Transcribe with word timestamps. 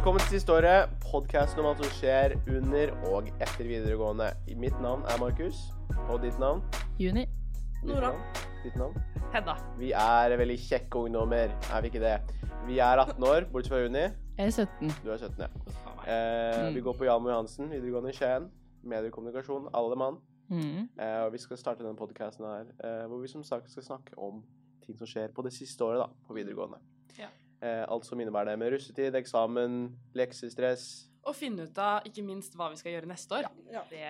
Velkommen 0.00 0.22
til 0.24 0.38
Siste 0.38 0.54
året, 0.56 0.92
podkasten 1.04 1.60
om 1.60 1.66
alt 1.68 1.82
som 1.84 1.90
skjer 1.98 2.32
under 2.48 2.92
og 3.10 3.26
etter 3.36 3.66
videregående. 3.68 4.30
Mitt 4.56 4.78
navn 4.80 5.02
er 5.04 5.18
Markus, 5.20 5.58
og 6.06 6.22
ditt 6.22 6.38
navn? 6.40 6.62
Juni. 6.96 7.26
Nora. 7.84 8.14
Ditt 8.62 8.78
navn? 8.80 8.96
Hedda. 9.34 9.58
Vi 9.76 9.90
er 9.92 10.32
veldig 10.40 10.56
kjekke 10.62 11.02
ungdommer, 11.02 11.52
er 11.52 11.84
vi 11.84 11.90
ikke 11.92 12.00
det? 12.00 12.14
Vi 12.64 12.78
er 12.80 13.02
18 13.02 13.26
år, 13.28 13.44
bortsett 13.52 13.74
fra 13.74 13.82
Juni. 13.82 14.06
Jeg 14.38 14.46
er 14.46 14.54
17. 14.56 14.94
Du 15.04 15.12
er 15.12 15.20
17, 15.20 15.44
ja. 15.44 15.50
Eh, 16.06 16.70
Mm. 16.70 16.74
Vi 16.78 16.80
går 16.88 16.96
på 16.96 17.04
Jan 17.04 17.28
Johansen 17.28 17.68
videregående 17.68 18.08
i 18.08 18.16
Skien. 18.16 18.48
Mediekommunikasjon, 18.82 19.68
alle 19.74 20.00
mann. 20.00 20.16
Mm. 20.48 20.88
Eh, 20.96 21.20
og 21.26 21.32
vi 21.36 21.42
skal 21.44 21.60
starte 21.60 21.84
denne 21.84 22.00
podkasten 22.00 22.48
her, 22.48 22.72
eh, 22.88 23.04
hvor 23.04 23.20
vi 23.20 23.28
som 23.28 23.44
sagt 23.44 23.68
skal 23.68 23.82
snakke 23.82 24.16
om 24.16 24.40
ting 24.80 24.96
som 24.96 25.06
skjer 25.06 25.28
på 25.28 25.44
det 25.44 25.52
siste 25.52 25.84
året 25.84 26.00
da, 26.00 26.08
på 26.26 26.40
videregående. 26.40 26.80
Ja. 27.18 27.28
Eh, 27.60 27.84
alt 27.92 28.06
som 28.08 28.20
innebærer 28.20 28.54
det 28.54 28.60
med 28.60 28.72
russetid, 28.72 29.16
eksamen, 29.18 29.80
leksestress. 30.16 30.86
Og 31.28 31.34
finne 31.36 31.66
ut 31.68 31.78
av 31.82 32.06
ikke 32.08 32.22
minst 32.24 32.54
hva 32.56 32.70
vi 32.72 32.78
skal 32.80 32.94
gjøre 32.94 33.08
neste 33.10 33.36
år. 33.36 33.48
Ja. 33.68 33.82
Det, 33.90 34.04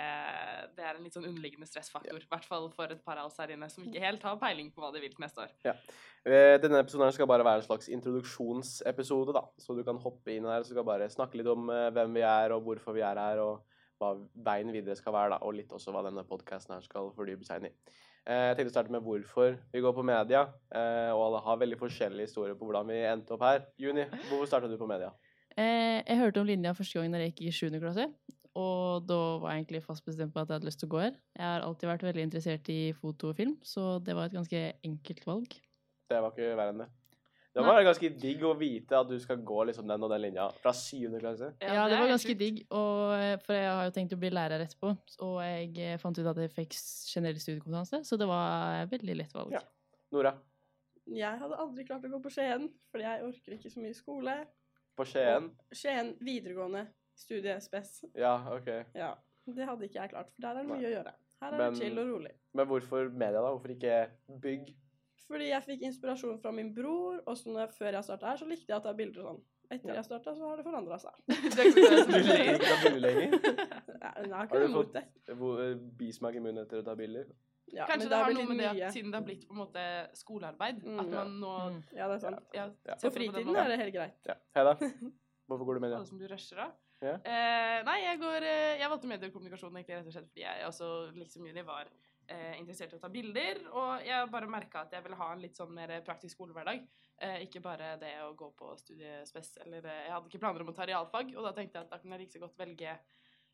det 0.77 0.85
er 0.85 0.93
en 0.95 1.03
litt 1.03 1.17
sånn 1.17 1.27
underliggende 1.27 1.67
stressfaktor. 1.67 2.21
I 2.23 2.31
hvert 2.31 2.47
fall 2.47 2.69
for 2.77 2.95
et 2.95 3.01
par 3.03 3.19
av 3.19 3.27
oss 3.27 3.41
her 3.43 3.51
inne 3.51 3.67
som 3.73 3.83
ikke 3.83 4.05
helt 4.05 4.23
har 4.23 4.39
peiling 4.39 4.69
på 4.71 4.85
hva 4.85 4.93
de 4.95 5.03
vil 5.03 5.11
til 5.17 5.25
neste 5.25 5.43
år. 5.43 5.57
Ja. 5.67 5.75
denne 6.63 6.85
episoden 6.85 7.11
skal 7.17 7.27
bare 7.27 7.47
være 7.49 7.65
en 7.65 7.67
slags 7.67 7.91
introduksjonsepisode, 7.91 9.35
da. 9.35 9.43
Så 9.59 9.75
du 9.75 9.83
kan 9.87 9.99
hoppe 9.99 10.37
inn 10.37 10.47
her 10.47 10.63
og 10.63 10.71
skal 10.71 10.87
bare 10.87 11.11
snakke 11.11 11.41
litt 11.41 11.51
om 11.51 11.67
eh, 11.75 11.89
hvem 11.97 12.15
vi 12.21 12.23
er, 12.23 12.55
og 12.55 12.63
hvorfor 12.69 12.95
vi 12.95 13.03
er 13.03 13.19
her, 13.19 13.43
og 13.43 13.67
hva 13.99 14.15
veien 14.47 14.71
videre 14.71 14.95
skal 14.95 15.17
være, 15.17 15.35
da. 15.35 15.43
Og 15.43 15.59
litt 15.59 15.75
også 15.75 15.91
hva 15.91 16.07
denne 16.07 16.23
podkasten 16.29 16.77
her 16.77 16.87
skal 16.87 17.11
fordype 17.19 17.49
seg 17.49 17.65
inn 17.65 17.73
i. 17.73 17.75
Eh, 18.29 18.47
jeg 18.51 18.59
tenkte 18.59 18.71
å 18.71 18.75
starte 18.75 18.93
med 18.93 19.05
hvorfor 19.05 19.55
vi 19.73 19.81
går 19.81 19.95
på 19.97 20.05
media, 20.05 20.43
eh, 20.77 21.09
og 21.15 21.23
alle 21.25 21.41
har 21.47 21.63
veldig 21.63 21.79
forskjellige 21.81 22.29
historier 22.29 22.59
på 22.59 22.69
hvordan 22.69 22.91
vi 22.93 22.99
endte 23.09 23.35
opp 23.37 23.47
her. 23.47 23.65
Juni, 23.81 24.05
hvorfor 24.29 24.51
startet 24.51 24.73
du 24.73 24.77
på 24.81 24.89
media? 24.91 25.09
Eh, 25.57 26.03
jeg 26.05 26.21
hørte 26.21 26.43
om 26.43 26.47
linja 26.47 26.75
første 26.77 27.01
gang 27.01 27.15
da 27.15 27.23
jeg 27.23 27.33
gikk 27.33 27.43
i 27.49 27.55
7. 27.57 27.81
klasse. 27.81 28.07
Og 28.61 29.07
da 29.07 29.19
var 29.41 29.55
jeg 29.55 29.63
egentlig 29.63 29.83
fast 29.87 30.05
bestemt 30.05 30.35
på 30.35 30.43
at 30.43 30.51
jeg 30.51 30.59
hadde 30.59 30.69
lyst 30.69 30.81
til 30.83 30.91
å 30.91 30.95
gå 30.95 31.03
her. 31.05 31.19
Jeg 31.39 31.47
har 31.47 31.65
alltid 31.65 31.91
vært 31.91 32.07
veldig 32.09 32.25
interessert 32.27 32.71
i 32.75 32.81
foto 32.99 33.31
og 33.31 33.39
film, 33.39 33.57
så 33.63 33.99
det 34.05 34.17
var 34.19 34.29
et 34.29 34.37
ganske 34.37 34.63
enkelt 34.85 35.27
valg. 35.27 35.55
Det 36.11 36.19
var 36.19 36.35
ikke 36.35 36.57
verre 36.59 36.75
enn 36.75 36.83
det. 36.85 36.91
Det 37.53 37.65
var 37.67 37.83
ganske 37.83 38.09
digg 38.23 38.43
å 38.47 38.53
vite 38.55 38.95
at 38.95 39.09
du 39.11 39.17
skal 39.19 39.41
gå 39.43 39.65
liksom 39.67 39.89
den 39.91 40.05
og 40.07 40.11
den 40.13 40.23
linja 40.23 40.45
fra 40.63 40.71
syvende 40.77 41.19
klasse. 41.19 41.49
Ja, 41.59 41.89
det 41.91 41.97
var 41.99 42.07
ganske 42.13 42.35
digg, 42.39 42.61
og, 42.71 43.15
eh, 43.17 43.33
for 43.43 43.57
jeg 43.59 43.67
har 43.75 43.89
jo 43.89 43.95
tenkt 43.97 44.13
å 44.15 44.19
bli 44.23 44.31
lærer 44.31 44.63
etterpå. 44.63 44.93
Og 45.27 45.41
jeg 45.43 45.73
eh, 45.83 45.97
fant 45.99 46.19
ut 46.21 46.29
at 46.31 46.39
jeg 46.45 46.53
fikk 46.55 46.77
generell 47.11 47.41
studiekompetanse, 47.43 48.05
så 48.07 48.19
det 48.21 48.29
var 48.31 48.87
veldig 48.93 49.17
lett 49.19 49.35
valg. 49.35 49.57
Ja. 49.59 49.65
Nora, 50.15 50.35
Jeg 51.11 51.39
hadde 51.41 51.57
aldri 51.59 51.85
klart 51.89 52.05
å 52.07 52.11
gå 52.13 52.21
på 52.23 52.31
Skien, 52.31 52.69
fordi 52.93 53.03
jeg 53.09 53.25
orker 53.27 53.57
ikke 53.57 53.71
så 53.73 53.81
mye 53.83 53.95
skole. 53.99 54.37
på 54.97 55.05
Skien. 55.11 55.51
Skien 55.75 56.15
videregående 56.23 56.85
studie 57.19 57.57
spes. 57.61 58.05
Ja, 58.15 58.37
OK. 58.55 58.69
Ja, 58.95 59.15
det 59.49 59.67
hadde 59.67 59.89
ikke 59.89 60.03
jeg 60.05 60.11
klart, 60.13 60.31
for 60.37 60.41
der 60.47 60.51
er 60.55 60.63
det 60.63 60.69
Nei. 60.69 60.77
mye 60.79 60.87
å 60.87 60.95
gjøre. 60.95 61.15
Her 61.43 61.53
er 61.55 61.59
Men- 61.59 61.73
det 61.75 61.83
chill 61.83 61.99
og 61.99 62.07
rolig. 62.15 62.33
Men 62.55 62.67
hvorfor 62.69 63.11
media, 63.11 63.41
da? 63.43 63.51
Hvorfor 63.51 63.75
ikke 63.75 64.11
bygg? 64.41 64.75
Fordi 65.31 65.47
jeg 65.53 65.63
fikk 65.63 65.83
inspirasjon 65.87 66.41
fra 66.43 66.51
min 66.53 66.73
bror, 66.75 67.21
og 67.27 67.37
så 67.39 67.53
når 67.53 67.61
jeg, 67.69 67.73
før 67.79 67.93
jeg 67.97 68.07
starta 68.09 68.27
her, 68.33 68.41
så 68.41 68.49
likte 68.51 68.73
jeg 68.73 68.81
å 68.81 68.83
ta 68.83 68.93
bilder 68.99 69.21
og 69.23 69.29
sånn. 69.31 69.43
Etter 69.71 69.93
Ja. 69.93 69.95
jeg 70.01 70.05
starta, 70.09 70.33
så 70.35 70.49
har 70.51 70.57
det 70.59 70.65
forandra 70.67 70.97
seg. 70.99 71.15
Det 71.29 71.61
er 71.63 71.69
ikke 71.71 71.85
så 71.87 72.07
Du 72.11 72.17
det 72.27 72.73
å 72.75 72.81
bue 72.91 73.03
lenger? 73.05 73.37
Ja, 74.01 74.11
Jeg 74.17 74.33
har 74.33 74.35
Har 74.35 74.47
ikke 74.49 74.59
du 74.59 74.67
noe 74.67 74.75
mot 74.75 74.87
fått 74.91 74.97
det. 74.97 75.05
eh, 75.31 75.75
bismak 76.01 76.35
i 76.35 76.41
munnen 76.43 76.65
etter 76.65 76.81
å 76.83 76.85
ta 76.85 76.95
bilder? 76.99 77.29
Ja, 77.71 77.85
Kanskje 77.87 78.09
men 78.09 78.11
det 78.11 78.19
har 78.19 78.33
noe 78.35 78.47
med 78.51 78.59
det 78.59 78.69
at 78.89 78.95
siden 78.97 79.13
det 79.13 79.19
har 79.21 79.27
blitt 79.29 79.45
på 79.47 79.55
en 79.55 79.61
måte 79.61 79.83
skolearbeid, 80.19 80.81
Mm. 80.83 80.99
at 81.05 81.11
man 81.15 81.35
nå 81.39 81.53
Mm. 81.71 81.83
Ja, 81.95 82.09
det 82.09 82.15
er 82.17 82.19
sant. 82.25 82.41
ja, 82.53 82.65
Ja. 82.89 82.95
På 82.99 83.13
fritiden 83.15 83.55
er 83.57 83.69
det 83.71 83.79
helt 83.79 83.95
greit. 83.95 84.17
Ja. 84.27 84.35
Hedda, 84.57 84.75
hvorfor 85.47 85.65
går 85.69 85.75
du 85.75 85.81
media? 85.87 85.97
Alle 86.01 86.07
som 86.11 86.19
du 86.19 86.27
rusher 86.27 86.59
av? 86.67 86.73
Ja. 87.01 87.15
Eh, 87.25 87.83
nei, 87.87 87.99
jeg 88.03 88.19
går 88.21 88.43
eh, 88.43 88.79
Jeg 88.83 88.91
valgte 88.91 89.09
mediekommunikasjon 89.09 89.73
egentlig 89.79 89.97
rett 89.97 90.07
og 90.11 90.13
slett 90.13 90.27
fordi 90.29 90.43
jeg 90.43 90.67
også, 90.67 90.89
liksom 91.17 91.47
Juni, 91.47 91.63
var 91.65 91.87
eh, 92.31 92.55
interessert 92.61 92.93
i 92.95 92.97
å 92.97 93.03
ta 93.03 93.11
bilder. 93.13 93.61
Og 93.75 94.05
jeg 94.07 94.31
bare 94.33 94.49
merka 94.51 94.85
at 94.87 94.93
jeg 94.97 95.03
ville 95.05 95.19
ha 95.21 95.33
en 95.35 95.43
litt 95.43 95.59
sånn 95.59 95.73
mer 95.75 95.93
praktisk 96.07 96.37
skolehverdag. 96.39 96.87
Eh, 97.21 97.43
ikke 97.45 97.61
bare 97.65 97.97
det 98.01 98.15
å 98.25 98.31
gå 98.39 98.49
på 98.57 98.71
studiespes 98.81 99.59
eller 99.67 99.85
eh, 99.85 100.05
Jeg 100.07 100.13
hadde 100.15 100.31
ikke 100.31 100.41
planer 100.41 100.63
om 100.65 100.71
å 100.73 100.77
ta 100.79 100.87
realfag, 100.89 101.35
og 101.37 101.45
da 101.45 101.53
tenkte 101.57 101.77
jeg 101.77 101.85
at 101.89 101.91
da 101.93 101.99
kunne 102.01 102.17
jeg 102.17 102.25
like 102.25 102.33
så 102.39 102.41
godt 102.47 102.57
velge 102.63 102.95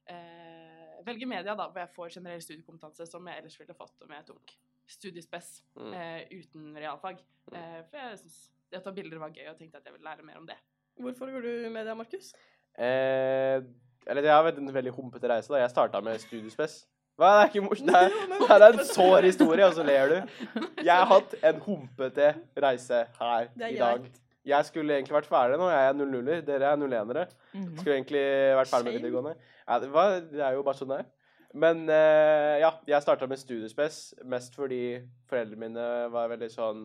eh, 0.07 1.03
velge 1.07 1.27
media, 1.27 1.55
da, 1.59 1.67
hvor 1.71 1.83
jeg 1.83 1.93
får 1.97 2.15
generell 2.19 2.43
studiekompetanse 2.45 3.07
som 3.11 3.27
jeg 3.27 3.43
ellers 3.43 3.59
ville 3.61 3.75
fått 3.77 4.05
om 4.07 4.15
jeg 4.15 4.27
tok 4.29 4.55
studiespes 4.87 5.49
Mm. 5.77 5.93
eh, 5.99 6.29
uten 6.39 6.77
realfag. 6.79 7.19
Eh, 7.53 7.81
for 7.91 7.99
jeg 7.99 8.19
syns 8.23 8.37
det 8.71 8.79
å 8.79 8.85
ta 8.85 8.93
bilder 8.95 9.19
var 9.19 9.31
gøy, 9.35 9.49
og 9.51 9.59
tenkte 9.59 9.79
at 9.81 9.85
jeg 9.85 9.93
ville 9.97 10.07
lære 10.09 10.23
mer 10.25 10.39
om 10.39 10.47
det. 10.47 10.57
Hvorfor 10.99 11.31
går 11.35 11.43
du 11.43 11.71
med 11.71 11.87
det, 11.87 11.97
Markus? 11.97 12.33
Eh, 12.79 13.61
eller 14.07 14.23
jeg 14.23 14.33
har 14.33 14.45
vært 14.47 14.59
en 14.63 14.73
veldig 14.73 14.95
humpete 14.95 15.29
reise. 15.29 15.49
da. 15.53 15.59
Jeg 15.59 15.71
starta 15.75 16.01
med 16.03 16.21
studiespes. 16.23 16.87
Hva, 17.17 17.29
det 17.33 17.41
er 17.41 17.51
ikke 17.51 17.65
morsomt. 17.65 17.89
Det 17.89 17.97
er, 17.97 18.61
det 18.61 18.69
er 18.69 18.75
en 18.77 18.87
sår 18.91 19.27
historie, 19.31 19.65
og 19.65 19.73
så 19.73 19.85
ler 19.87 20.13
du. 20.13 20.17
Jeg 20.85 20.93
har 20.93 21.09
hatt 21.09 21.35
en 21.49 21.61
humpete 21.65 22.35
reise 22.61 23.03
her 23.21 23.47
er 23.49 23.71
i 23.71 23.79
dag. 23.81 24.09
Jeg 24.47 24.69
skulle 24.69 24.95
egentlig 24.95 25.17
vært 25.17 25.29
ferdig 25.31 25.57
nå. 25.59 25.69
Jeg 25.73 25.89
er 25.89 25.97
00-er. 25.97 26.43
Dere 26.47 26.73
er 26.75 26.83
01-ere. 26.83 27.25
Mhm. 27.55 27.71
Skulle 27.81 27.97
egentlig 27.97 28.25
vært 28.61 28.71
ferdig 28.71 28.91
med 28.91 28.99
videregående. 29.01 29.33
Ja, 29.67 29.79
det, 29.83 29.89
er 30.45 30.53
jo 30.55 30.67
bare 30.67 30.79
sånn 30.79 30.93
det 30.93 31.01
er. 31.03 31.09
Men 31.57 31.83
eh, 31.89 32.61
ja, 32.61 32.71
jeg 32.87 33.03
starta 33.03 33.27
med 33.31 33.41
studiespes 33.41 33.99
mest 34.29 34.55
fordi 34.59 35.01
foreldrene 35.31 35.63
mine 35.63 35.87
var 36.13 36.29
veldig 36.35 36.51
sånn 36.53 36.85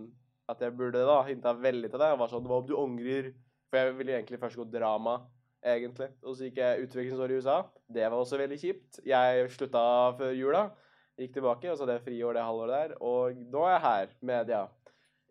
at 0.51 0.63
jeg 0.63 0.73
burde 0.79 1.03
da 1.07 1.17
hinta 1.27 1.51
veldig 1.59 1.91
til 1.91 1.99
deg. 1.99 2.15
Og 2.15 2.23
var 2.23 2.31
sånn 2.31 2.47
Hva 2.47 2.61
om 2.63 2.69
du 2.69 2.77
angrer? 2.79 3.33
For 3.67 3.79
jeg 3.79 3.97
ville 3.99 4.15
egentlig 4.15 4.39
først 4.39 4.59
gå 4.59 4.65
drama, 4.67 5.19
egentlig. 5.63 6.09
Og 6.23 6.35
så 6.35 6.47
gikk 6.47 6.57
jeg 6.61 6.87
utvekslingsår 6.87 7.31
i 7.33 7.37
USA. 7.41 7.57
Det 7.87 8.07
var 8.07 8.17
også 8.17 8.39
veldig 8.41 8.59
kjipt. 8.61 9.01
Jeg 9.05 9.51
slutta 9.55 9.83
før 10.19 10.33
jula. 10.37 10.63
Gikk 11.19 11.35
tilbake, 11.37 11.69
og 11.69 11.77
så 11.77 11.85
hadde 11.85 11.99
jeg 11.99 12.05
friår 12.07 12.37
det 12.37 12.43
halvåret 12.47 12.75
der. 12.77 12.97
Og 13.05 13.41
nå 13.53 13.65
er 13.67 13.75
jeg 13.75 13.85
her, 13.85 14.13
media. 14.31 14.61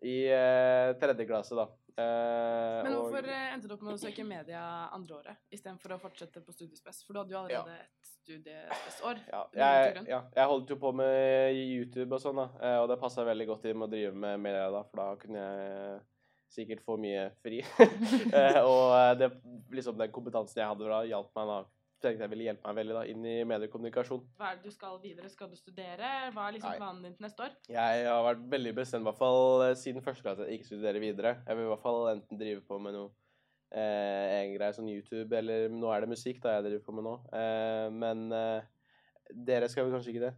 I 0.01 0.17
eh, 0.33 0.91
tredje 1.01 1.27
klasse, 1.29 1.57
da. 1.57 1.67
Eh, 1.91 2.77
Men 2.85 2.93
hvorfor 2.95 3.25
og... 3.25 3.33
endte 3.53 3.67
du 3.67 3.73
opp 3.75 3.83
med 3.83 3.97
å 3.97 3.99
søke 3.99 4.23
media 4.25 4.61
andre 4.95 5.17
året, 5.17 5.41
istedenfor 5.51 5.97
å 5.97 5.99
fortsette 6.01 6.41
på 6.45 6.55
studiespes? 6.55 7.03
For 7.05 7.13
du 7.13 7.21
hadde 7.21 7.35
jo 7.35 7.41
allerede 7.41 7.75
et 7.81 8.13
studiespesår. 8.13 9.19
Ja, 9.27 9.41
jeg, 9.57 10.05
ja, 10.07 10.21
jeg 10.37 10.49
holdt 10.53 10.71
jo 10.71 10.77
på 10.81 10.93
med 10.95 11.59
YouTube 11.59 12.15
og 12.15 12.23
sånn, 12.23 12.39
da. 12.39 12.47
eh, 12.63 12.77
Og 12.81 12.87
det 12.91 12.99
passa 13.01 13.27
veldig 13.27 13.49
godt 13.51 13.67
inn 13.67 13.81
med 13.81 13.89
å 13.89 13.91
drive 13.91 14.15
med 14.23 14.41
media 14.47 14.69
da, 14.73 14.85
for 14.87 15.03
da 15.03 15.09
kunne 15.21 15.43
jeg 15.43 15.99
sikkert 16.51 16.83
få 16.85 16.97
mye 17.01 17.29
fri. 17.43 17.61
Eh, 18.31 18.57
og 18.63 18.93
eh, 18.95 19.13
det, 19.19 19.29
liksom 19.75 19.97
den 19.99 20.11
kompetansen 20.13 20.61
jeg 20.61 20.69
hadde 20.69 20.89
da, 20.89 20.99
hjalp 21.09 21.31
meg 21.37 21.49
da. 21.49 21.61
Tenkte 22.01 22.25
jeg 22.25 22.31
ville 22.31 22.45
hjelpe 22.47 22.65
meg 22.65 22.77
veldig 22.79 22.95
da, 22.95 23.01
inn 23.11 23.25
i 23.29 23.33
mediekommunikasjon. 23.45 24.21
Hva 24.39 24.51
er 24.51 24.57
det 24.57 24.71
du 24.71 24.73
skal 24.73 24.95
videre? 25.03 25.29
Skal 25.29 25.51
du 25.51 25.57
studere? 25.59 26.11
Hva 26.33 26.47
er 26.47 26.55
liksom 26.55 26.77
planen 26.79 27.03
din 27.05 27.17
til 27.17 27.27
neste 27.27 27.45
år? 27.45 27.57
Jeg 27.69 28.05
har 28.07 28.23
vært 28.25 28.45
veldig 28.55 28.73
bestemt, 28.79 29.05
i 29.05 29.09
hvert 29.09 29.19
fall 29.19 29.65
eh, 29.67 29.75
siden 29.77 30.05
første 30.05 30.25
klasse, 30.25 30.47
ikke 30.55 30.69
studerer 30.71 31.03
videre. 31.03 31.35
Jeg 31.45 31.59
vil 31.59 31.67
i 31.67 31.73
hvert 31.73 31.83
fall 31.83 32.07
enten 32.15 32.41
drive 32.41 32.63
på 32.65 32.79
med 32.81 32.97
noe 32.97 33.11
eh, 33.75 34.27
egen 34.39 34.55
greie, 34.57 34.73
som 34.77 34.89
YouTube, 34.89 35.29
eller 35.37 35.69
nå 35.73 35.91
er 35.93 36.03
det 36.03 36.13
musikk 36.15 36.41
da 36.43 36.57
jeg 36.57 36.67
driver 36.69 36.85
på 36.87 36.95
med 36.97 37.07
nå. 37.07 37.17
Eh, 37.37 37.87
men 38.03 38.25
eh, 38.35 38.69
dere 39.51 39.69
skal 39.71 39.87
vel 39.87 39.95
kanskje 39.95 40.15
ikke 40.15 40.25
det? 40.29 40.33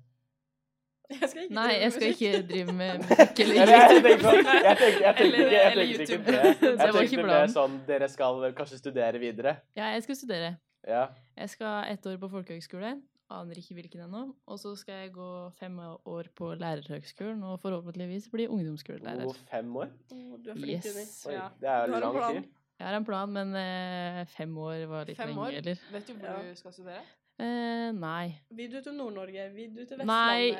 Jeg 1.11 1.29
skal 1.29 1.43
ikke 1.43 1.53
Nei, 1.53 1.63
drive 1.67 1.73
med 1.73 1.81
jeg 1.83 1.91
skal 1.91 2.07
musikk. 2.07 2.21
ikke 2.21 2.47
drive 2.47 2.73
med 2.73 2.97
musikk 3.03 3.39
eller 3.43 3.55
jeg 3.55 3.67
YouTube. 3.67 4.03
tenkte 4.03 4.23
sånn, 4.23 4.45
jeg 4.63 4.77
tenkte, 4.79 5.01
jeg 5.03 5.15
tenkte 5.15 5.39
ikke, 5.43 5.53
jeg 5.53 5.73
tenkte 5.73 6.03
ikke 6.03 6.25
det. 6.25 6.43
Det 6.63 6.69
Jeg 6.73 6.93
ikke 6.93 6.99
tenkte 6.99 7.25
mer 7.27 7.47
sånn, 7.53 7.73
dere 7.87 8.07
skal 8.09 8.45
kanskje 8.57 8.77
studere 8.79 9.19
videre? 9.21 9.55
Ja, 9.77 9.89
jeg 9.93 10.03
skal 10.07 10.15
studere. 10.15 10.53
Ja. 10.87 11.03
Jeg 11.37 11.49
skal 11.53 11.91
ett 11.93 12.05
år 12.09 12.17
på 12.23 12.29
folkehøgskole. 12.31 12.93
Aner 13.33 13.57
ikke 13.57 13.73
hvilken 13.77 14.01
ennå. 14.05 14.23
Og 14.51 14.59
så 14.59 14.73
skal 14.77 15.03
jeg 15.05 15.13
gå 15.15 15.27
fem 15.57 15.77
år 15.81 16.27
på 16.37 16.51
lærerhøgskolen 16.59 17.39
og 17.47 17.55
forhåpentligvis 17.63 18.27
bli 18.33 18.45
ungdomsskolelærer. 18.51 19.25
Oh, 19.25 19.37
fem 19.49 19.69
år? 19.79 19.89
Oh, 20.11 20.35
du 20.43 20.51
er 20.51 20.59
flink, 20.59 20.85
Yes. 20.85 21.25
Oi, 21.27 21.33
Ja. 21.33 21.47
det 21.61 21.69
er 21.69 21.87
jo 21.87 21.99
lang 22.03 22.19
tid. 22.35 22.49
Jeg 22.79 22.87
har 22.89 22.95
en 22.97 23.05
plan, 23.05 23.29
men 23.31 23.55
eh, 23.55 24.25
fem 24.33 24.57
år 24.57 24.85
var 24.91 25.05
litt 25.07 25.17
Fem 25.17 25.29
lenge, 25.31 25.39
år? 25.45 25.57
eller? 25.61 25.79
Vet 25.93 26.07
du 26.07 26.13
hvor 26.13 26.27
Ja. 26.27 26.41
du 26.51 26.55
skal 26.59 26.73
studere? 26.73 27.01
Eh, 27.41 27.89
nei. 27.97 28.35
Vil 28.53 28.69
du 28.69 28.77
til 28.85 28.93
Nord-Norge? 28.93 29.47
Vil 29.55 29.71
du 29.73 29.81
til 29.81 29.97
Vestlandet? 29.97 30.11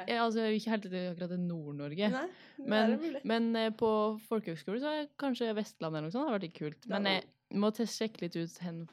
Nei, 0.07 0.17
altså, 0.17 0.47
ikke 0.49 0.73
helt 0.73 0.87
til 0.89 0.97
akkurat 1.11 1.33
til 1.35 1.43
Nord-Norge. 1.45 2.09
Men-. 2.65 2.97
Men 3.29 3.51
eh, 3.59 3.69
på 3.77 3.91
folkehøgskole 4.29 4.81
så 4.81 4.95
er 4.97 5.07
kanskje 5.21 5.53
Vestlandet 5.57 6.01
eller 6.01 6.09
noe 6.09 6.15
sånt. 6.15 6.25
Det 6.25 6.31
har 6.33 6.39
vært 6.39 6.47
litt 6.49 6.57
kult. 6.57 6.81
Det 6.87 6.93
Men 6.95 7.09
jeg 7.11 7.61
må 7.61 7.71
sjekke 7.77 8.25
litt 8.25 8.39
ut 8.39 8.59
hvor 8.63 8.83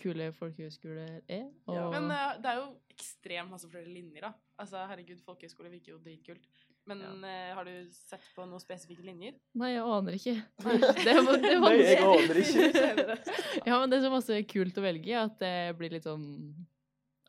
kule 0.00 0.30
folkehøgskoler 0.32 1.20
er. 1.28 1.46
Og 1.68 1.76
Ja, 1.76 1.88
Men 1.92 2.08
uh, 2.12 2.34
det 2.40 2.48
er 2.52 2.60
jo 2.60 2.68
ekstremt 2.94 3.52
masse 3.52 3.68
flere 3.68 3.88
linjer, 3.88 4.28
da. 4.28 4.32
Altså, 4.60 4.80
herregud, 4.88 5.20
folkehøgskole 5.24 5.72
virker 5.72 5.94
jo 5.94 6.02
dritkult. 6.04 6.46
Men 6.88 7.02
eh, 7.24 7.50
har 7.54 7.64
du 7.68 7.72
sett 7.92 8.24
på 8.34 8.44
noen 8.48 8.60
spesifikke 8.62 9.04
linjer? 9.04 9.36
Nei, 9.60 9.74
jeg 9.74 9.84
aner 9.84 10.16
ikke. 10.16 10.34
Det, 10.64 10.92
det, 11.04 11.14
var- 11.26 11.42
det 11.44 11.56
var 11.60 11.76
Nei, 11.76 11.84
jeg 11.84 12.06
aner 12.08 12.40
ikke. 12.40 13.16
Ja, 13.68 13.76
men 13.78 13.92
det 13.92 13.98
er 14.00 14.06
så 14.06 14.12
masse 14.12 14.40
kult 14.50 14.80
å 14.80 14.84
velge 14.84 15.20
at 15.20 15.36
det 15.42 15.54
blir 15.78 15.92
litt 15.94 16.08
sånn 16.08 16.24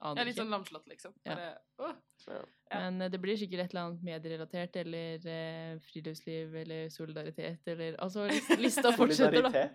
Aner 0.01 0.23
er 0.23 0.27
litt 0.31 0.37
sånn 0.39 0.49
lamslått, 0.49 0.87
liksom. 0.89 1.13
Ja. 1.27 1.35
Bare, 1.35 1.49
åh. 1.77 1.97
Ja. 2.25 2.37
Ja. 2.71 2.79
Men 2.79 3.03
eh, 3.05 3.09
det 3.13 3.19
blir 3.21 3.37
sikkert 3.37 3.65
et 3.65 3.73
eller 3.75 3.89
annet 3.89 4.05
medierelatert 4.05 4.77
eller 4.81 5.27
eh, 5.29 5.73
friluftsliv 5.85 6.55
eller 6.63 6.87
solidaritet 6.93 7.67
eller 7.73 7.99
Altså 8.01 8.25
lista 8.65 8.93
fortsetter, 8.97 9.45
da. 9.45 9.67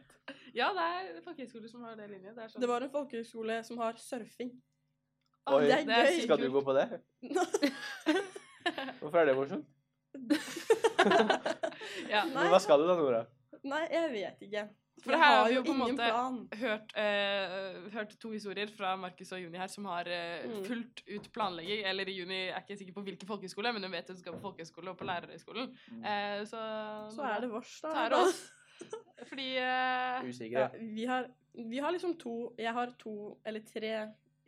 Ja, 0.56 0.72
det 0.74 0.86
er 0.86 1.20
folkehøyskoler 1.22 1.70
som 1.70 1.84
har 1.86 1.94
det 2.00 2.08
linje. 2.10 2.32
Det, 2.32 2.42
er 2.42 2.50
sånn. 2.50 2.64
Det 2.64 2.70
var 2.70 2.86
en 2.86 2.90
folkehøyskole 2.90 3.60
som 3.68 3.78
har 3.84 4.00
surfing. 4.02 4.50
Oi, 5.46 5.62
det 5.68 5.78
er 5.78 5.86
gøy. 5.86 6.20
Skal 6.24 6.42
du 6.42 6.48
gå 6.50 6.62
på 6.66 6.74
det? 6.74 6.88
Hvorfor 8.98 9.20
er 9.20 9.30
det 9.30 9.36
morsomt? 9.38 9.68
ja. 12.14 12.24
Men 12.32 12.50
hva 12.50 12.58
skal 12.64 12.82
du 12.82 12.88
da, 12.88 12.96
Nora? 12.98 13.22
Nei, 13.66 13.84
jeg 13.92 14.10
vet 14.16 14.42
ikke. 14.48 14.66
For 15.06 15.14
jeg 15.14 15.20
her 15.22 15.36
har 15.36 15.48
vi 15.48 15.54
jo 15.54 15.62
på 15.62 15.72
en 15.72 15.80
måte- 15.80 16.58
hørt, 16.60 16.92
eh, 16.98 17.90
hørt 17.94 18.14
to 18.20 18.30
historier 18.34 18.66
fra 18.76 18.96
Markus 18.98 19.30
og 19.32 19.40
Juni 19.40 19.58
her 19.60 19.70
som 19.70 19.84
har 19.86 20.08
eh, 20.10 20.42
fulgt 20.66 20.66
fullt 20.66 21.02
ut 21.16 21.28
planlegging. 21.32 21.84
Eller 21.86 22.10
Juni 22.10 22.40
er 22.50 22.58
ikke 22.60 22.76
sikker 22.80 22.92
på 22.96 23.04
hvilken 23.06 23.28
folkehøyskole, 23.30 23.72
men 23.76 23.86
hun 23.86 23.92
vet 23.94 24.08
hun 24.10 24.18
skal 24.18 24.32
på 24.36 24.42
folkehøyskole 24.48 24.90
og 24.90 24.98
på 24.98 25.04
lærerhøyskolen. 25.08 25.70
Eh, 26.02 26.42
så 26.50 26.60
Så 27.14 27.22
er 27.22 27.40
det 27.40 27.50
vårs, 27.52 27.80
da. 27.80 27.88
så 27.94 28.04
er 28.04 28.08
det 28.08 28.18
oss. 28.26 28.44
Fordi 29.30 29.48
eh, 29.56 30.28
Usikker. 30.28 30.58
Ja, 30.60 30.68
vi, 30.80 31.04
har, 31.08 31.26
vi 31.54 31.78
har 31.78 31.90
liksom 31.94 32.18
to 32.20 32.52
Jeg 32.58 32.72
har 32.72 32.90
to 32.98 33.38
eller 33.46 33.60
tre 33.72 33.94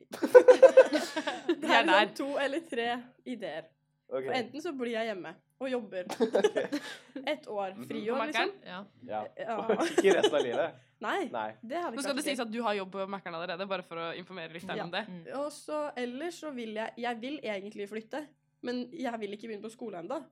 Det 1.62 1.70
er 1.70 1.84
liksom 1.86 2.14
to 2.16 2.28
eller 2.38 2.60
tre 2.70 3.02
ideer. 3.26 3.62
Ok. 4.08 4.24
For 4.24 4.32
enten 4.32 4.62
så 4.64 4.72
blir 4.72 4.94
jeg 4.94 5.06
hjemme 5.10 5.34
og 5.60 5.68
jobber 5.70 6.06
okay. 6.24 6.78
ett 7.26 7.46
år, 7.50 7.74
Mhm. 7.76 7.86
friår, 7.90 8.26
liksom. 8.30 8.52
Ja. 8.64 8.78
Ja. 9.06 9.22
Ja. 9.36 9.56
Ikke 9.92 10.14
resten 10.16 10.34
av 10.38 10.42
livet. 10.46 10.74
Nei, 11.00 11.28
Nei. 11.30 11.48
det 11.62 11.76
hadde 11.82 11.96
Nå 11.96 12.02
skal 12.02 12.16
det 12.16 12.24
sies 12.24 12.40
at 12.42 12.50
du 12.50 12.58
har 12.64 12.74
jobb 12.74 12.90
på 12.96 13.04
Mækkern 13.06 13.34
allerede, 13.38 13.66
bare 13.70 13.84
for 13.86 13.96
å 14.02 14.06
informere 14.18 14.50
lytterne 14.56 14.76
Ja. 14.80 14.84
om 14.84 14.90
det. 14.90 15.04
Mm. 15.08 15.20
Og 15.42 15.50
så 15.52 15.92
ellers 15.96 16.40
så 16.40 16.50
vil 16.54 16.74
jeg 16.74 16.92
Jeg 16.96 17.20
vil 17.20 17.38
egentlig 17.42 17.88
flytte, 17.88 18.24
men 18.62 18.88
jeg 18.92 19.20
vil 19.20 19.32
ikke 19.36 19.46
begynne 19.48 19.62
på 19.62 19.70
skole 19.76 19.98
ennå. 20.00 20.22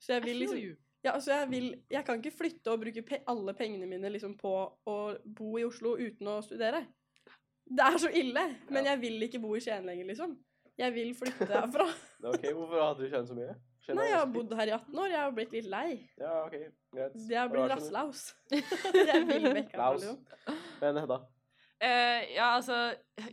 Så 0.00 0.12
jeg 0.14 0.22
vil 0.24 0.36
liksom. 0.44 0.76
Ja, 1.04 1.12
altså 1.12 1.32
jeg 1.40 1.50
vil 1.50 1.66
Jeg 1.90 2.04
kan 2.04 2.22
ikke 2.22 2.36
flytte 2.38 2.70
og 2.72 2.80
bruke 2.80 3.02
pe 3.02 3.18
alle 3.26 3.52
pengene 3.54 3.86
mine 3.86 4.08
liksom 4.10 4.36
på 4.38 4.54
å 4.86 4.96
bo 5.24 5.56
i 5.58 5.64
Oslo 5.64 5.96
uten 5.98 6.26
å 6.26 6.38
studere. 6.42 6.84
Det 7.68 7.84
er 7.84 7.98
så 7.98 8.08
ille! 8.14 8.46
Men 8.70 8.84
Ja. 8.84 8.92
jeg 8.94 9.00
vil 9.00 9.22
ikke 9.22 9.40
bo 9.42 9.54
i 9.56 9.60
Skien 9.60 9.84
lenger, 9.84 10.06
liksom. 10.06 10.36
Jeg 10.78 10.94
vil 10.94 11.14
flytte 11.18 11.48
herfra. 11.50 11.88
Ok, 12.28 12.44
Hvorfor 12.50 12.80
hadde 12.82 13.04
du 13.04 13.10
kjent 13.12 13.28
så 13.30 13.34
mye? 13.38 13.52
Kjenner 13.86 14.02
Nei, 14.02 14.10
jeg 14.10 14.18
har 14.18 14.30
bodd 14.34 14.52
her 14.58 14.68
i 14.68 14.72
18 14.74 15.00
år. 15.00 15.08
Jeg 15.12 15.20
har 15.20 15.34
blitt 15.36 15.52
litt 15.54 15.66
lei. 15.70 15.88
Ja, 16.18 16.32
ok, 16.42 16.54
greit. 16.92 17.18
Jeg 17.30 17.38
har 17.38 17.50
blitt 17.52 17.72
rasselaus. 17.72 18.22
jeg 18.52 19.26
vil 19.28 19.50
vekk 19.54 19.74
herfra. 19.78 20.56
Men 20.82 21.02
Hedda? 21.04 21.18
Uh, 21.78 22.24
ja, 22.34 22.56
altså, 22.56 22.74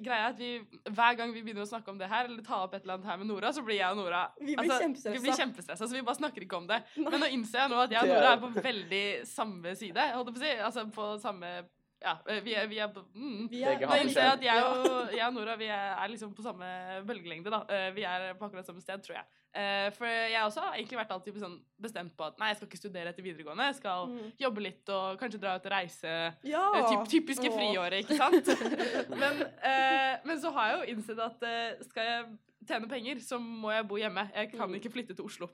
greia 0.06 0.28
er 0.28 0.28
at 0.28 0.38
vi, 0.38 0.60
Hver 0.94 1.16
gang 1.18 1.32
vi 1.34 1.42
begynner 1.42 1.64
å 1.64 1.70
snakke 1.70 1.90
om 1.90 1.98
det 1.98 2.06
her, 2.12 2.28
eller 2.30 2.44
ta 2.46 2.60
opp 2.62 2.76
et 2.78 2.84
eller 2.84 3.00
annet 3.00 3.08
her 3.10 3.18
med 3.18 3.30
Nora, 3.32 3.50
så 3.50 3.64
blir 3.66 3.80
jeg 3.80 3.96
og 3.96 3.98
Nora 3.98 4.20
Vi 4.38 4.52
blir 4.52 4.68
altså, 4.68 4.84
kjempestressa. 4.84 5.14
Vi 5.16 5.24
blir 5.24 5.40
kjempestressa, 5.40 5.88
så 5.88 5.98
vi 5.98 6.04
bare 6.06 6.20
snakker 6.20 6.46
ikke 6.46 6.60
om 6.60 6.68
det. 6.70 6.78
Nei. 6.94 7.10
Men 7.10 7.26
nå 7.26 7.32
innser 7.34 7.64
jeg 7.64 7.74
nå 7.74 7.80
at 7.82 7.96
jeg 7.96 8.06
og 8.06 8.14
Nora 8.14 8.36
er 8.36 8.44
på 8.44 8.52
veldig 8.68 9.06
samme 9.32 9.74
side. 9.80 10.06
Holdt 10.14 10.30
jeg 10.30 10.38
på 10.38 10.44
å 10.44 10.46
si. 10.46 10.54
Altså 10.68 10.86
på 10.94 11.08
samme 11.24 11.56
Ja, 12.04 12.18
vi 12.44 12.54
er, 12.54 12.68
vi 12.70 12.78
er 12.84 12.90
mm. 12.92 13.48
Vi 13.50 13.62
er, 13.64 13.80
innser 14.04 14.36
jeg 14.36 14.44
jeg 14.44 14.64
og, 14.68 15.14
jeg 15.16 15.24
og 15.26 15.34
Nora 15.34 15.56
vi 15.58 15.66
er, 15.72 15.94
er 16.04 16.10
liksom 16.12 16.34
på 16.36 16.44
samme 16.44 16.68
bølgelengde. 17.08 17.50
da. 17.50 17.62
Eh, 17.72 17.92
Vi 17.96 18.04
er 18.06 18.34
på 18.38 18.46
akkurat 18.46 18.68
samme 18.68 18.82
sted, 18.84 19.02
tror 19.02 19.16
jeg. 19.16 19.26
Eh, 19.56 19.90
For 19.96 20.06
jeg 20.06 20.44
også 20.44 20.62
har 20.66 20.76
egentlig 20.76 21.00
vært 21.00 21.14
alltid 21.16 21.40
sånn 21.42 21.56
bestemt 21.82 22.14
på 22.20 22.28
at 22.28 22.38
nei, 22.38 22.50
jeg 22.52 22.58
skal 22.60 22.68
ikke 22.70 22.82
studere 22.82 23.10
etter 23.14 23.24
videregående. 23.26 23.70
Jeg 23.72 23.76
skal 23.80 24.08
Mm. 24.12 24.32
jobbe 24.44 24.62
litt 24.62 24.90
og 24.90 25.18
kanskje 25.20 25.40
dra 25.42 25.56
ut 25.56 25.66
og 25.66 25.72
reise. 25.72 26.14
Ja! 26.44 26.66
Typ, 26.92 27.08
typiske 27.16 27.50
friåret, 27.56 28.04
ikke 28.04 28.18
sant? 28.20 28.48
men, 29.22 29.42
eh, 29.64 30.18
men 30.26 30.38
så 30.44 30.52
har 30.54 30.70
jeg 30.70 30.78
jo 30.82 30.96
innsett 30.98 31.20
at 31.20 31.42
eh, 31.48 31.82
skal 31.90 32.04
jeg 32.12 32.26
tjene 32.68 32.90
penger, 32.92 33.16
så 33.24 33.40
må 33.40 33.72
jeg 33.74 33.88
bo 33.88 33.96
hjemme. 33.98 34.30
Jeg 34.36 34.52
kan 34.52 34.70
Mm. 34.70 34.76
ikke 34.82 34.92
flytte 34.92 35.16
til 35.16 35.26
Oslo 35.26 35.50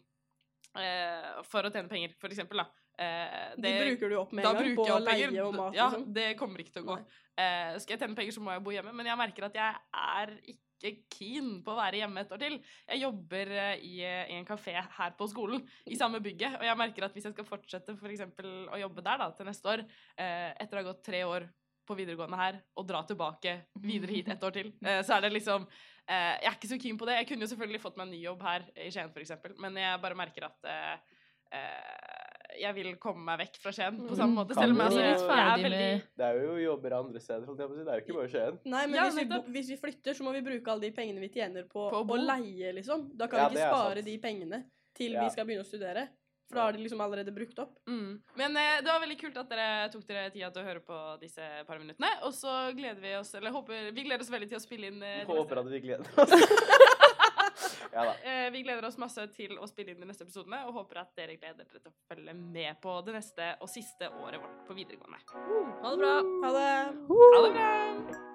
eh, 0.75 1.41
for 1.47 1.63
å 1.67 1.71
tjene 1.71 1.87
penger, 1.91 2.13
for 2.19 2.27
eksempel. 2.33 2.57
Da. 2.63 2.65
Eh, 3.01 3.53
De 3.57 3.71
bruker 3.81 4.09
du 4.11 4.17
opp 4.19 4.33
med 4.37 4.45
en 4.45 4.57
gang 4.59 4.75
på 4.77 4.87
leie 4.87 5.27
penger. 5.27 5.45
og 5.47 5.55
mat, 5.57 5.77
Ja, 5.77 5.87
og 5.97 6.09
det 6.13 6.27
kommer 6.39 6.61
ikke 6.61 6.75
til 6.75 6.83
å 6.85 6.91
gå. 6.91 6.97
Eh, 7.41 7.77
skal 7.81 7.95
jeg 7.95 8.03
tjene 8.03 8.17
penger, 8.19 8.35
så 8.35 8.43
må 8.45 8.51
jeg 8.53 8.63
bo 8.65 8.73
hjemme. 8.75 8.93
Men 8.93 9.09
jeg 9.09 9.17
merker 9.17 9.47
at 9.47 9.55
jeg 9.57 9.79
er 10.01 10.33
ikke 10.41 10.91
keen 11.13 11.49
på 11.65 11.73
å 11.73 11.77
være 11.77 11.99
hjemme 12.01 12.21
et 12.23 12.31
år 12.33 12.41
til. 12.41 12.55
Jeg 12.89 13.01
jobber 13.03 13.51
eh, 13.53 13.81
i, 13.85 13.95
i 14.01 14.35
en 14.37 14.45
kafé 14.47 14.73
her 14.77 15.15
på 15.17 15.27
skolen, 15.29 15.63
i 15.89 15.97
samme 15.97 16.21
bygget. 16.21 16.59
Og 16.59 16.65
jeg 16.65 16.77
merker 16.77 17.05
at 17.05 17.13
hvis 17.17 17.27
jeg 17.29 17.33
skal 17.35 17.45
fortsette 17.49 17.95
for 17.97 18.09
eksempel, 18.13 18.51
å 18.69 18.79
jobbe 18.81 19.03
der 19.05 19.17
da, 19.23 19.31
til 19.37 19.49
neste 19.49 19.73
år, 19.75 19.83
eh, 20.17 20.51
etter 20.61 20.77
å 20.77 20.83
ha 20.83 20.89
gått 20.91 21.03
tre 21.05 21.23
år 21.25 21.47
på 21.89 21.97
videregående 21.97 22.37
her, 22.37 22.59
og 22.77 22.85
dra 22.87 23.01
tilbake 23.09 23.55
videre 23.81 24.13
hit 24.19 24.29
et 24.29 24.43
år 24.45 24.53
til, 24.53 24.69
eh, 24.85 25.01
så 25.05 25.17
er 25.17 25.25
det 25.25 25.33
liksom 25.33 25.65
eh, 26.07 26.37
Jeg 26.41 26.49
er 26.51 26.57
ikke 26.59 26.69
så 26.73 26.77
keen 26.81 26.97
på 27.01 27.05
det. 27.09 27.17
Jeg 27.21 27.27
kunne 27.31 27.45
jo 27.47 27.51
selvfølgelig 27.53 27.81
fått 27.81 27.97
meg 27.97 28.07
en 28.07 28.13
ny 28.13 28.21
jobb 28.25 28.41
her 28.45 28.67
i 28.77 28.89
Skien, 28.93 29.09
eksempel, 29.25 29.57
men 29.61 29.75
jeg 29.81 30.01
bare 30.01 30.17
merker 30.17 30.45
at 30.49 30.69
eh, 30.69 31.17
eh, 31.57 32.00
jeg 32.59 32.73
vil 32.75 32.95
komme 33.01 33.23
meg 33.23 33.39
vekk 33.45 33.57
fra 33.63 33.71
Skien 33.71 33.97
på 34.07 34.15
samme 34.15 34.31
Mm. 34.33 34.39
måte. 34.41 34.53
Selv 34.57 34.71
om 34.71 34.77
jeg, 34.77 34.85
altså, 34.85 35.01
jeg 35.01 35.47
er 35.51 35.63
veldig 35.63 36.03
Det 36.17 36.25
er 36.27 36.41
jo 36.43 36.55
jobber 36.65 36.91
andre 36.99 37.19
steder. 37.19 37.45
holdt 37.45 37.59
jeg 37.59 37.67
på 37.67 37.73
å 37.73 37.77
si. 37.77 37.83
Det 37.85 37.91
er 37.93 37.99
jo 37.99 38.05
ikke 38.05 38.17
bare 38.19 38.29
Skien. 38.35 38.59
Nei, 38.65 38.85
men 38.87 38.95
Ja, 38.95 39.03
hvis, 39.09 39.15
vi 39.15 39.25
bo, 39.25 39.41
hvis 39.51 39.67
vi 39.69 39.77
flytter, 39.77 40.13
så 40.13 40.23
må 40.23 40.33
vi 40.33 40.41
bruke 40.41 40.67
alle 40.71 40.81
de 40.81 40.91
pengene 40.91 41.19
vi 41.19 41.29
tjener 41.29 41.63
på, 41.69 41.89
På 41.91 42.03
å 42.05 42.17
leie, 42.19 42.73
liksom. 42.73 43.09
Da 43.15 43.27
kan 43.27 43.39
Ja, 43.39 43.47
vi 43.49 43.55
ikke 43.55 43.69
spare 43.71 43.95
sant. 43.95 44.05
de 44.05 44.17
pengene 44.17 44.63
til 44.95 45.11
Ja. 45.13 45.23
vi 45.23 45.29
skal 45.29 45.45
begynne 45.45 45.63
å 45.63 45.69
studere. 45.69 46.07
For 46.51 46.55
da 46.55 46.63
har 46.65 46.73
de 46.73 46.79
liksom 46.83 46.99
allerede 46.99 47.31
brukt 47.33 47.57
opp. 47.59 47.77
Mm. 47.87 48.19
Men 48.35 48.57
eh, 48.57 48.81
det 48.81 48.87
var 48.91 48.99
veldig 48.99 49.17
kult 49.21 49.37
at 49.37 49.47
dere 49.47 49.89
tok 49.89 50.05
dere 50.05 50.29
tida 50.31 50.51
til 50.51 50.61
å 50.61 50.65
høre 50.67 50.81
på 50.83 50.97
disse 51.21 51.39
par 51.65 51.79
minuttene. 51.79 52.09
Og 52.23 52.33
så 52.33 52.75
gleder 52.75 52.99
vi 52.99 53.15
oss 53.15 53.33
eller 53.35 53.51
håper, 53.51 53.93
vi 53.93 54.03
gleder 54.03 54.19
oss 54.19 54.29
veldig 54.29 54.49
til 54.49 54.57
å 54.57 54.61
spille 54.61 54.87
inn 54.91 55.01
eh, 55.01 55.23
Håper 55.23 55.59
at 55.63 55.65
vi 55.71 55.79
gleder 55.79 56.03
oss. 56.17 56.29
ja 57.95 58.07
da. 58.09 58.15
Eh, 58.23 58.47
vi 58.53 58.63
gleder 58.65 58.87
oss 58.87 58.99
masse 59.01 59.27
til 59.35 59.57
å 59.59 59.69
spille 59.69 59.93
inn 59.93 60.01
de 60.03 60.09
neste 60.09 60.27
episodene, 60.27 60.63
og 60.67 60.81
håper 60.81 61.03
at 61.03 61.13
dere 61.19 61.37
gleder 61.37 61.63
dere 61.65 61.83
til 61.83 61.93
å 61.93 61.95
følge 62.09 62.35
med 62.39 62.81
på 62.83 62.97
det 63.05 63.17
neste 63.19 63.53
og 63.61 63.71
siste 63.71 64.11
året 64.23 64.41
vårt 64.41 64.67
på 64.67 64.77
videregående. 64.77 65.23
Ha 65.83 65.95
det 65.95 66.03
bra. 66.03 66.17
Ha 66.43 66.57
det! 66.57 66.75
Ha 67.11 67.47
det 67.47 67.55
bra! 67.57 68.30